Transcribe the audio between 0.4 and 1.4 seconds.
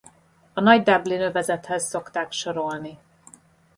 A Nagy Dublin